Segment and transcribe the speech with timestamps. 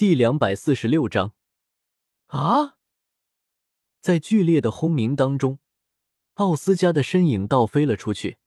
[0.00, 1.34] 第两百四十六章
[2.28, 2.78] 啊！
[4.00, 5.58] 在剧烈的轰鸣当中，
[6.36, 8.38] 奥斯加的身影倒飞了出去，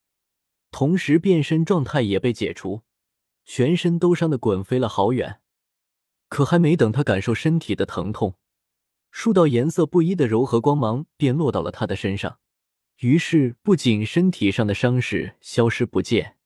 [0.71, 2.81] 同时变身状态也被解除，
[3.45, 5.41] 全身都伤的滚飞了好远。
[6.27, 8.33] 可还没等他感受身体的疼痛，
[9.11, 12.39] 数道颜色不一的柔和光芒便落到了他的身上。
[13.01, 16.39] 于是，不仅身体上的伤势消失不见，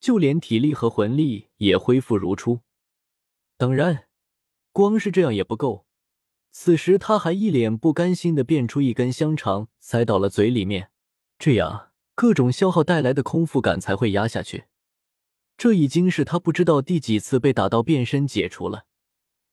[0.00, 2.60] 就连体力和魂力也恢复如初。
[3.58, 4.05] 当然。
[4.76, 5.86] 光是这样也不够，
[6.50, 10.90] 此时他还一脸不甘心的变出一根香肠塞到了嘴里面，
[11.38, 14.64] 这样各种消耗带来的空腹感才会压下去。
[15.56, 18.84] 这已经是他不知道第几次被打到变身解除了，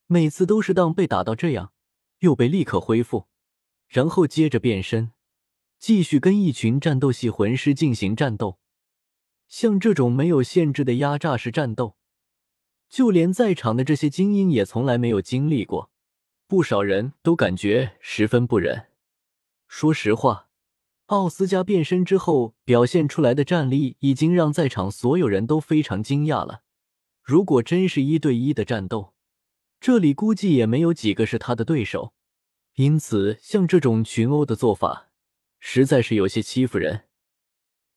[0.06, 1.72] 每次都是当被打到这样，
[2.18, 3.28] 又被立刻恢复，
[3.88, 5.12] 然后接着变身，
[5.78, 8.58] 继续跟一群战斗系魂师进行战斗。
[9.48, 11.96] 像这种没有限制的压榨式战斗。
[12.94, 15.90] 就连在场的这些精英也从来没有经历过，
[16.46, 18.86] 不少人都感觉十分不忍。
[19.66, 20.46] 说实话，
[21.06, 26.62] 奥斯加变身之后表现出来的战力已经让在场所有人都非常惊讶了。
[27.20, 29.14] 如果真是一对一的战斗，
[29.80, 32.14] 这里估计也没有几个是他的对手。
[32.76, 35.08] 因此，像这种群殴的做法，
[35.58, 37.08] 实在是有些欺负人。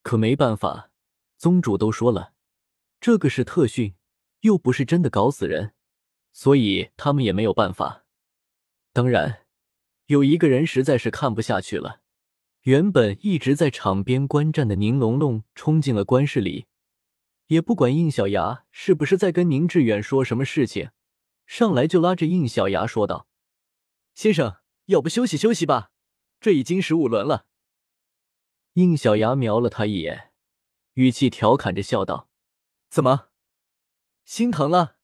[0.01, 0.89] 可没办法，
[1.37, 2.33] 宗主都说了，
[2.99, 3.93] 这个是特训。
[4.47, 5.73] 又不是真的搞死人，
[6.31, 8.05] 所以他们也没有办法。
[8.93, 9.45] 当然，
[10.05, 12.01] 有一个人实在是看不下去了。
[12.61, 16.65] 原本一直在场边观战的宁龙龙冲进了官室里，
[17.47, 20.91] 也不管应小牙是不是在跟宁致远说什么事情，
[21.45, 23.27] 上来就拉着应小牙说道
[24.15, 25.91] ：“先生，要不休息休息吧？
[26.39, 27.47] 这已经十五轮了。”
[28.73, 30.31] 应小牙瞄了他一眼，
[30.93, 32.29] 语气调侃着笑道
[32.89, 33.26] ：“怎么？”
[34.27, 34.97] 心疼了，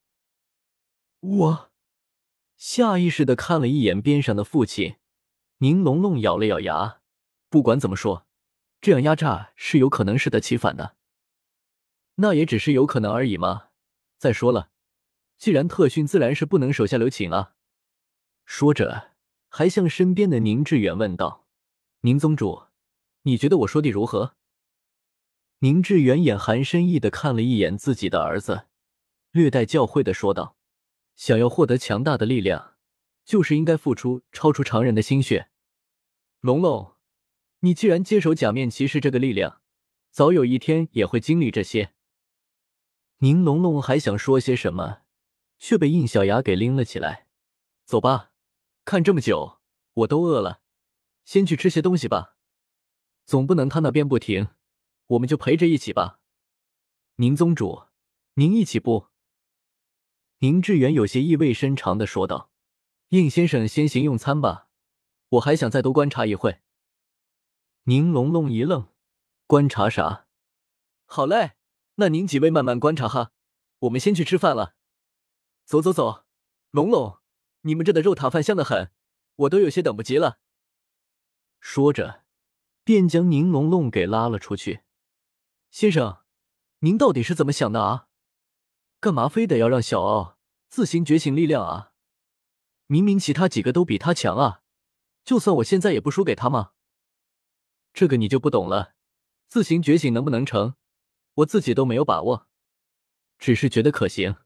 [1.21, 1.71] 我
[2.57, 4.97] 下意识的看了一眼边上的父亲
[5.59, 6.99] 宁龙龙，咬了咬牙。
[7.47, 8.27] 不管怎么说，
[8.81, 10.97] 这样压榨是有可能适得其反的。
[12.15, 13.69] 那也只是有可能而已嘛。
[14.17, 14.71] 再说了，
[15.37, 17.53] 既然特训，自然是不能手下留情啊。
[18.43, 19.11] 说着，
[19.47, 21.47] 还向身边的宁致远问道
[22.03, 22.63] ：“宁宗主，
[23.21, 24.35] 你觉得我说的如何？”
[25.59, 28.65] 宁致远眼含深意的看了一眼自己的儿子。
[29.33, 30.57] 略带教诲的说道
[31.17, 32.75] ：“想要获得强大的力量，
[33.25, 35.49] 就是应该付出超出常人的心血。
[36.39, 36.93] 龙龙，
[37.61, 39.59] 你既然接手假面骑士这个力量，
[40.11, 41.95] 早有一天也会经历这些。”
[43.25, 44.99] 宁龙龙还想说些什么，
[45.57, 47.27] 却被应小牙给拎了起来。
[47.85, 48.33] “走吧，
[48.85, 49.59] 看这么久，
[49.93, 50.61] 我都饿了，
[51.25, 52.37] 先去吃些东西吧。
[53.25, 54.49] 总不能他那边不停，
[55.07, 56.19] 我们就陪着一起吧。”
[57.17, 57.85] 宁宗主，
[58.35, 59.07] 您一起不？
[60.43, 62.51] 宁致远有些意味深长的说道
[63.15, 64.67] ：“应先生先行用餐吧，
[65.29, 66.59] 我还想再多观察一会。”
[67.83, 68.89] 宁龙龙一愣
[69.47, 70.27] ：“观察啥
[71.07, 71.53] ？”“好嘞，
[71.95, 73.31] 那您几位慢慢观察哈，
[73.79, 74.75] 我们先去吃饭了。
[75.63, 76.25] ”“走走走，
[76.71, 77.19] 龙龙，
[77.61, 78.91] 你们这的肉塔饭香的很，
[79.35, 80.39] 我都有些等不及了。”
[81.61, 82.25] 说着，
[82.83, 84.81] 便将宁龙龙给拉了出去。
[85.71, 86.17] “先生，
[86.79, 88.09] 您到底是怎么想的啊？
[88.99, 90.32] 干嘛非得要让小奥？”
[90.73, 91.91] 自行觉醒力量啊！
[92.87, 94.63] 明明其他几个都比他强啊！
[95.23, 96.71] 就算我现在也不输给他吗？
[97.93, 98.95] 这个你就不懂了。
[99.47, 100.73] 自行觉醒能不能成，
[101.35, 102.47] 我自己都没有把握，
[103.37, 104.37] 只是觉得可行，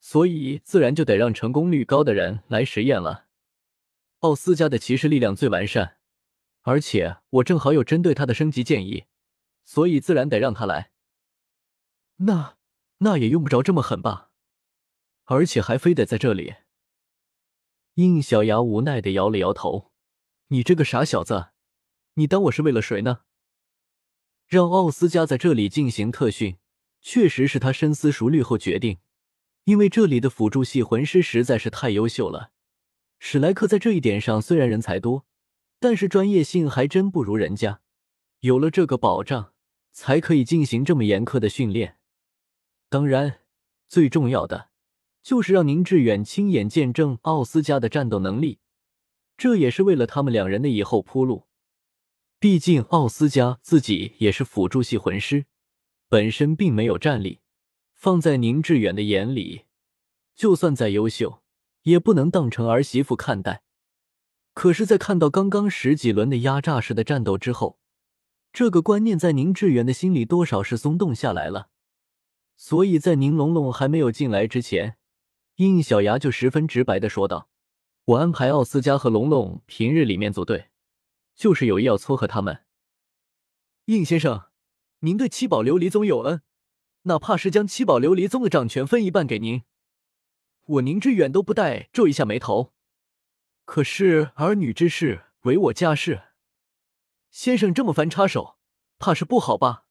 [0.00, 3.28] 所以自然就得让成功率高的人来实验了。
[4.18, 5.98] 奥斯加的骑士力量最完善，
[6.62, 9.04] 而且我正好有针对他的升级建议，
[9.64, 10.90] 所以自然得让他来。
[12.16, 12.56] 那
[12.98, 14.27] 那也用不着这么狠吧？
[15.30, 16.54] 而且还非得在这里，
[17.94, 19.92] 应小牙无奈的摇了摇头
[20.48, 21.48] ：“你这个傻小子，
[22.14, 23.20] 你当我是为了谁呢？
[24.46, 26.56] 让奥斯加在这里进行特训，
[27.02, 29.00] 确实是他深思熟虑后决定。
[29.64, 32.52] 因为这里的辅助系魂师实在是太优秀了，
[33.18, 35.26] 史莱克在这一点上虽然人才多，
[35.78, 37.82] 但是专业性还真不如人家。
[38.40, 39.52] 有了这个保障，
[39.92, 41.98] 才可以进行这么严苛的训练。
[42.88, 43.40] 当然，
[43.88, 44.70] 最重要的。”
[45.22, 48.58] 就是让宁致远亲眼见证奥斯加的战斗能力，
[49.36, 51.46] 这也是为了他们两人的以后铺路。
[52.40, 55.46] 毕竟奥斯加自己也是辅助系魂师，
[56.08, 57.40] 本身并没有战力，
[57.94, 59.62] 放在宁致远的眼里，
[60.36, 61.42] 就算再优秀，
[61.82, 63.62] 也不能当成儿媳妇看待。
[64.54, 67.78] 可是，在看到刚刚十几轮的压榨式的战斗之后，
[68.52, 71.70] 这个观念在宁致远的心里多少是松动下来了。
[72.56, 74.97] 所以在宁龙龙还没有进来之前。
[75.58, 77.50] 应小牙就十分直白的说道
[78.06, 80.70] ：“我安排奥斯加和龙龙平日里面组队，
[81.34, 82.64] 就是有意要撮合他们。”
[83.86, 84.50] 应先生，
[85.00, 86.42] 您对七宝琉璃宗有恩，
[87.02, 89.64] 哪怕是将七宝琉璃宗的掌权分一半给您，
[90.64, 92.72] 我宁致远都不带皱一下眉头。
[93.64, 96.28] 可是儿女之事，唯我家事，
[97.32, 98.58] 先生这么翻插手，
[99.00, 99.86] 怕是不好吧？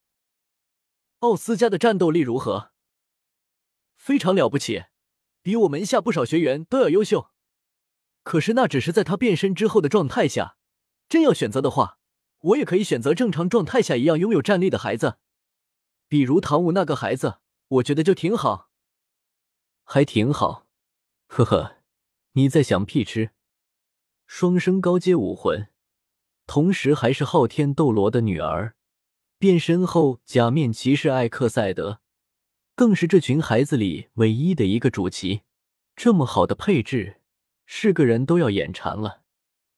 [1.19, 2.72] 奥斯加的战斗力如何？
[3.98, 4.86] 非常了不起，
[5.48, 7.30] 比我门下不少学员都要优秀。
[8.24, 10.58] 可是那只是在他变身之后的状态下，
[11.08, 12.00] 真要选择的话。
[12.40, 15.20] 我也可以选择正常状态下一样拥有战力的孩子，
[16.10, 17.38] 比如唐舞那个孩子，
[17.70, 18.72] 我觉得就挺好，
[19.86, 20.68] 还挺好。
[21.28, 21.78] 呵呵，
[22.34, 23.32] 你在想屁吃？
[24.26, 25.70] 双生高阶武魂，
[26.46, 28.76] 同时还是昊天斗罗的女儿，
[29.40, 32.02] 变身后假面骑士艾克赛德，
[32.78, 35.42] 更是这群孩子里唯一的一个主骑。
[35.98, 37.20] 这么好的配置，
[37.66, 39.24] 是个人都要眼馋了。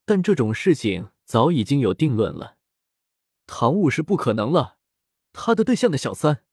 [0.06, 1.10] 但这种事情。
[1.30, 2.57] 早已经有定论了，
[3.46, 4.80] 唐舞是不可能了。
[5.31, 6.44] 他的对象的小三，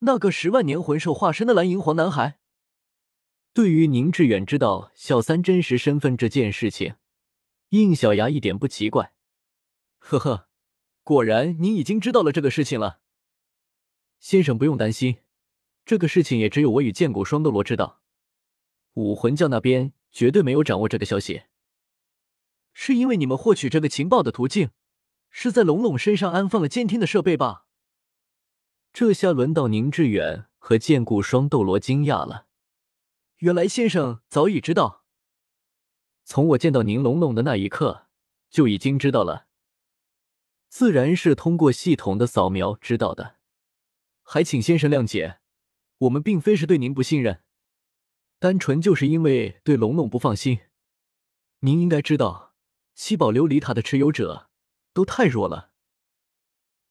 [0.00, 2.40] 那个十万年魂兽化身的蓝银皇男孩。
[3.54, 6.96] 对于宁致远知道小三真实身份这件事情，
[7.68, 9.14] 应小牙一点不奇怪。
[9.98, 10.48] 呵呵，
[11.04, 12.98] 果然您已经知道了这个事情了。
[14.18, 15.18] 先生不用担心，
[15.84, 18.00] 这个事情也只有我与剑骨双斗罗知道，
[18.94, 21.42] 武魂教那边绝对没有掌握这个消息。
[22.72, 24.70] 是因为你们获取这个情报的途径
[25.28, 27.66] 是在龙龙身上安放了监听的设备吧？
[28.92, 32.46] 这下轮到宁致远和剑骨双斗罗惊讶了。
[33.38, 35.04] 原来先生早已知道，
[36.24, 38.06] 从我见到宁龙龙的那一刻
[38.48, 39.48] 就已经知道了。
[40.68, 43.36] 自然是通过系统的扫描知道的，
[44.22, 45.40] 还请先生谅解，
[46.02, 47.42] 我们并非是对您不信任，
[48.40, 50.60] 单纯就是因为对龙龙不放心。
[51.60, 52.54] 您应该知道。
[52.94, 54.50] 七宝琉璃塔的持有者
[54.92, 55.72] 都太弱了。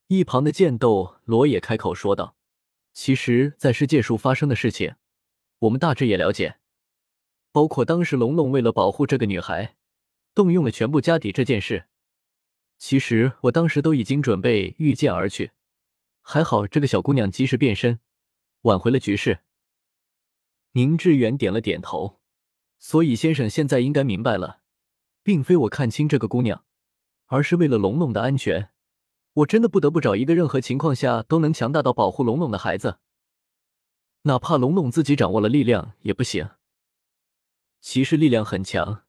[0.08, 2.36] 一旁的剑斗罗也开口说道
[2.92, 4.96] ：“其实，在世界树发生的事情，
[5.60, 6.58] 我们大致也了解，
[7.52, 9.76] 包括当时龙龙为了保护这个女孩，
[10.34, 11.86] 动用了全部家底这件事。
[12.80, 15.52] 其实我当时都已经准备御剑而去，
[16.22, 18.00] 还好这个小姑娘及时变身，
[18.62, 19.40] 挽回了局势。”
[20.74, 22.20] 宁致远点了点头，
[22.80, 24.62] 所以先生现在应该明白了。
[25.24, 26.66] 并非我看清这个姑娘，
[27.28, 28.72] 而是为了龙龙的安全，
[29.34, 32.98] 我真的不得不找一个任何情况下都能强大到保护龙龙的孩子，
[34.24, 36.50] 哪怕龙龙自己掌握了力量也不行。
[37.82, 39.04] 骑士力量很强，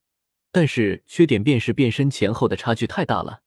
[0.51, 3.41] 但是缺点便是变身前后的差距太大了。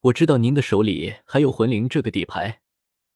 [0.00, 2.62] 我知道您的手里还有魂灵这个底牌，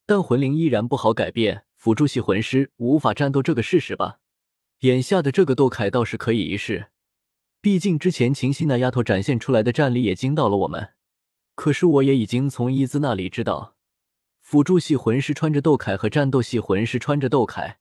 [0.07, 4.19] 但魂灵依然不好改变辅助系魂师无法战斗这个事实吧？
[4.79, 6.87] 眼下的这个斗铠倒是可以一试。
[7.61, 10.95] 毕竟之前秦西那丫头展现出来的战力也惊到了我们，
[11.55, 13.77] 可是我也已经从伊兹那里知道，
[14.41, 17.75] 辅助系魂师穿着斗铠和战斗系魂师穿着斗铠，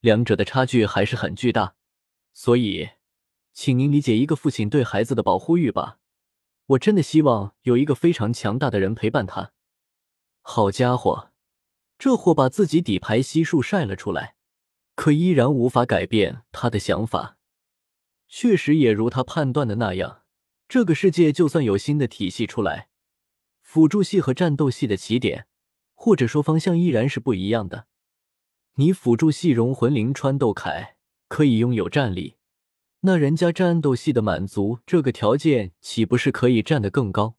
[0.00, 1.76] 两者的差距还是很巨大。
[2.34, 2.90] 所以，
[3.54, 5.96] 请您理解一个父亲对孩子的保护欲吧。
[6.66, 9.52] 我真的希望有一个非常强大的人陪伴他。
[10.42, 11.30] 好家伙，
[11.98, 14.34] 这货把自己底牌悉数晒了出来，
[14.94, 17.38] 可依然无法改变他的想法。
[18.28, 20.22] 确实也如他判断的那样，
[20.68, 22.88] 这个世界就算有新的体系出来，
[23.62, 25.46] 辅助系和战斗系的起点
[25.94, 27.86] 或者说方向依然是不一样的。
[28.74, 30.94] 你辅助系融魂灵穿斗铠
[31.28, 32.36] 可以拥有战力，
[33.00, 37.36] 那人家战斗系的满足这个条件岂不是可以站得更高？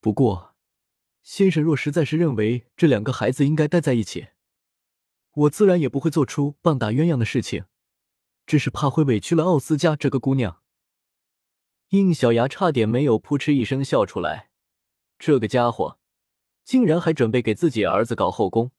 [0.00, 0.53] 不过，
[1.24, 4.28] 先生若实在是认为这两个孩子应该待在一起，
[5.32, 7.64] 我自然也不会做出棒打鸳鸯的事情。
[8.46, 10.60] 只是怕会委屈了奥斯加这个姑娘。
[11.88, 14.50] 应小牙差点没有扑哧一声笑出来，
[15.18, 15.98] 这个家伙
[16.62, 18.72] 竟然还准备给自己儿子搞后宫，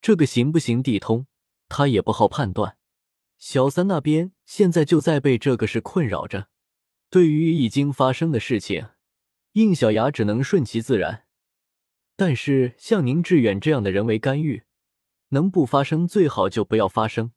[0.00, 1.26] 这个行不行地通，
[1.68, 2.78] 他也不好判断。
[3.36, 6.48] 小三那边现在就在被这个事困扰着。
[7.10, 8.88] 对于已经发生的事情，
[9.52, 11.26] 应小牙只能顺其自然。
[12.20, 14.64] 但是像宁致远这样的人为干预，
[15.30, 17.32] 能不发生最好就不要发生。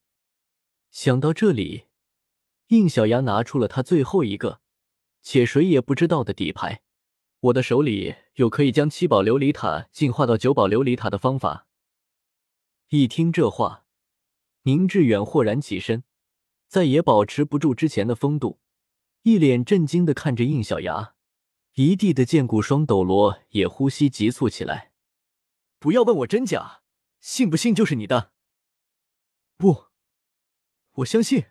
[0.91, 1.85] 想到这里，
[2.67, 4.59] 应小牙拿出了他最后一个，
[5.21, 6.81] 且谁也不知道的底牌。
[7.39, 11.65] 我的手里有可以将七宝琉璃塔进化到九宝琉璃塔的方法。
[12.89, 13.85] 一听这话，
[14.63, 16.03] 宁致远豁然起身，
[16.67, 18.59] 再也保持不住之前的风度，
[19.21, 21.15] 一脸震惊的看着应小牙。
[21.73, 24.91] 一地的剑骨双斗罗也呼吸急促起来。
[25.79, 26.81] 不要问我真假，
[27.19, 28.31] 信不信就是你的。
[29.57, 29.87] 不。
[30.97, 31.45] 我相信。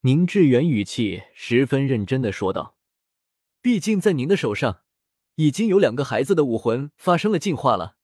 [0.00, 2.76] 宁致远语气十分认真的说道
[3.62, 4.82] ：“毕竟在您的手上，
[5.36, 7.96] 已经有两个孩子的武魂发生了进化了。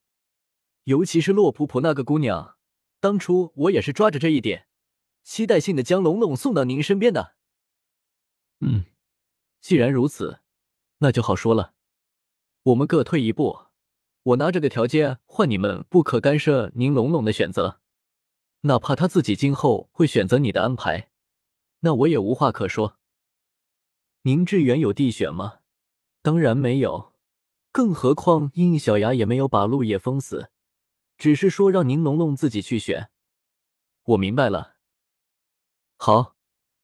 [0.85, 2.59] 尤其是洛普普那个姑娘，
[3.00, 4.69] 当初我也是抓着这一点，
[5.25, 7.35] 期待性的将龙龙送到您身边的。
[8.61, 8.85] 嗯，
[9.61, 10.43] 既然如此，
[10.99, 11.75] 那就好说了。
[12.65, 13.67] 我们各退一步，
[14.23, 17.81] 我拿这个条件换你们不可干涉宁龙龙的选择，
[18.62, 21.11] 哪怕他自己今后会选择你的安排。”
[21.81, 22.99] 那我也无话可说。
[24.23, 25.61] 宁致远有地选吗？
[26.23, 27.12] 当然没有，
[27.71, 30.50] 更何况应小牙也没有把陆叶封死，
[31.17, 33.11] 只是说让宁龙龙自己去选。
[34.03, 34.76] 我明白了。
[35.97, 36.35] 好，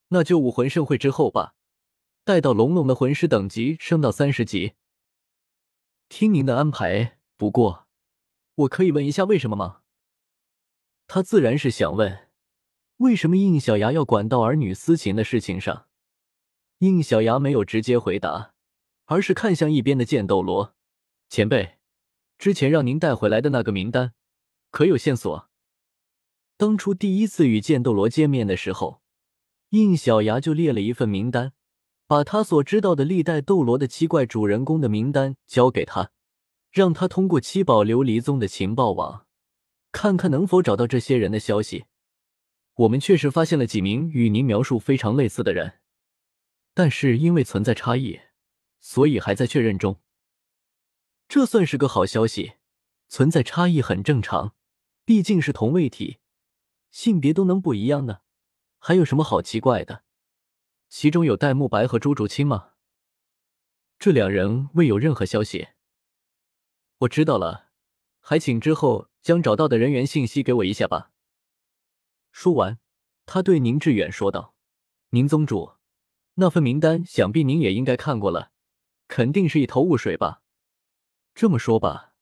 [0.09, 1.57] 那就武魂盛会之后吧，
[2.25, 4.75] 待到龙龙的魂师等级升到三十级，
[6.09, 7.19] 听您的安排。
[7.37, 7.89] 不过，
[8.55, 9.81] 我可以问一下为什么吗？
[11.09, 12.29] 他自然是想问。
[12.99, 15.89] 为什么应小牙要管到儿女私情的事情上？
[16.79, 18.55] 应小牙没有直接回答，
[19.07, 20.77] 而是看向一边的剑斗罗
[21.29, 21.79] 前辈。
[22.39, 24.15] 之前让您带回来的那个名单，
[24.71, 25.51] 可有线索？
[26.57, 29.03] 当初第一次与剑斗罗见面的时候，
[29.71, 31.53] 应小牙就列了一份名单，
[32.13, 36.11] 把他所知道的历代斗罗的七怪主人公的名单交给他，
[36.71, 39.27] 让他通过七宝琉璃宗的情报网，
[39.93, 41.87] 看看能否找到这些人的消息。
[42.75, 45.81] 我们确实发现了几名与您描述非常类似的人，
[46.75, 48.21] 但是因为存在差异，
[48.79, 49.99] 所以还在确认中。
[51.27, 52.57] 这算是个好消息，
[53.09, 54.55] 存在差异很正常，
[55.07, 56.19] 毕竟是同位体，
[56.91, 58.19] 性别都能不一样呢，
[58.79, 60.03] 还有什么好奇怪的？
[60.95, 62.73] 其中有戴沐白和朱竹清吗？
[63.99, 65.69] 这两人未有任何消息。
[66.99, 67.71] 我知道了，
[68.21, 71.13] 还请之后将找到的人员信息给我一下吧。
[72.31, 72.79] 说完，
[73.25, 74.55] 他对宁致远说道
[75.13, 75.77] ：“宁宗主，
[76.35, 78.53] 那份名单想必您也应该看过了，
[79.09, 80.43] 肯定是一头雾水吧？
[81.35, 82.13] 这么说吧，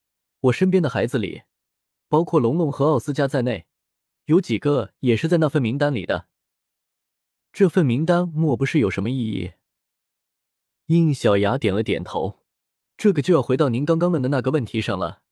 [0.42, 1.42] 我身边的孩子里，
[2.08, 3.66] 包括龙龙和奥斯加在内，
[4.26, 6.29] 有几个也是在那份名单里的。
[7.52, 9.52] 这份名单莫不是有什么意义？”
[10.86, 12.40] 应小牙点了点头。
[12.96, 15.22] 这个就要回到您刚刚问的那个问题上了：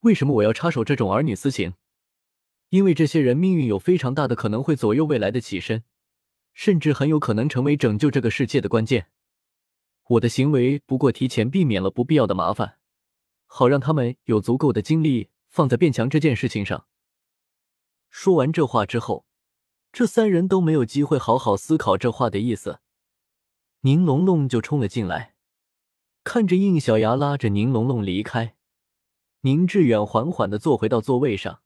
[0.00, 1.74] 为什么我要插手这种儿女私情？
[2.70, 5.84] 因为这些人命运有非常大的可能会左右未来的起身，
[6.54, 9.08] 甚至很有可能成为拯救这个世界的关键。
[10.08, 12.78] 我的行为不过提前避免了不必要的麻烦，
[13.44, 16.86] 好让他们有足够的精力放在变强这件事情上。
[18.08, 19.26] 说完这话之后，
[19.92, 22.80] 这三人都没有机会好好思考这话的意思。
[23.82, 25.34] 宁龙龙就冲了进来，
[26.24, 28.56] 看着应小牙拉着宁龙龙离开，
[29.42, 31.62] 宁致远缓缓的坐回到座位上。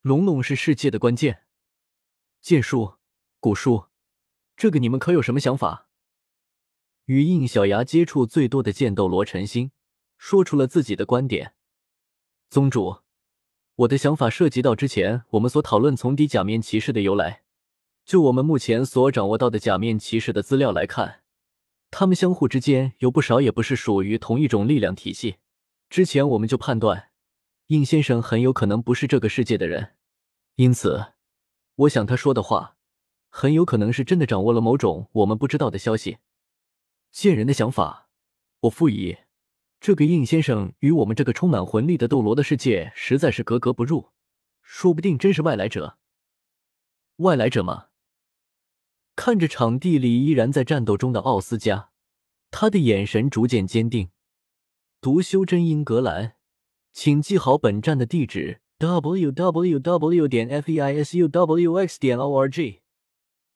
[0.00, 1.44] 龙龙是世界的关键，
[2.40, 2.94] 剑术、
[3.40, 3.88] 古术，
[4.56, 5.88] 这个你们可有什么想法？
[7.04, 9.70] 与应小牙接触最多的剑斗罗陈星
[10.16, 11.54] 说出了自己的观点。
[12.48, 13.02] 宗主，
[13.76, 17.42] 我的想法涉及到之前我们所讨论从敌假面骑士的由来。
[18.04, 21.22] 就我们目前所掌握到的假面骑士的资料来看，
[21.90, 25.36] 他们相互之间有不少也不是属于同一种力量体系。
[25.88, 27.10] 之前我们就判断。
[27.68, 29.94] 应先生很有可能不是这个世界的人，
[30.56, 31.14] 因此，
[31.76, 32.76] 我想他说的话
[33.30, 36.18] 很有可能是真的，掌握了某种我们不知道的消息。
[37.10, 38.10] 见人的想法，
[38.60, 39.16] 我附议：
[39.84, 44.12] 这个应先生与我们这个充满魂力的斗罗的世界实在是格格不入，
[44.62, 45.98] 说不定真是外来者。
[47.16, 47.88] 外来者吗？
[49.14, 51.90] 看着场地里依然在战斗中的奥斯加，
[52.50, 54.08] 他的眼神逐渐坚定。
[55.02, 56.36] 读修真英格兰。
[56.94, 60.26] 请记好本站的地址：w w w.
[60.26, 62.00] 点 f e i s u w x.
[62.00, 62.83] 点 o r g。